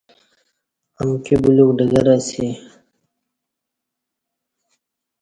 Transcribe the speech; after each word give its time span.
امکی 0.99 1.35
بلیوک 1.41 1.69
ڈگرہ 1.77 2.15
اسی 2.21 2.45